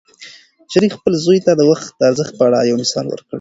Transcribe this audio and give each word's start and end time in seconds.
شریف 0.71 0.91
خپل 0.97 1.13
زوی 1.25 1.39
ته 1.45 1.51
د 1.55 1.61
وخت 1.69 1.87
د 1.99 2.01
ارزښت 2.09 2.33
په 2.37 2.43
اړه 2.47 2.67
یو 2.69 2.79
مثال 2.83 3.05
ورکړ. 3.07 3.25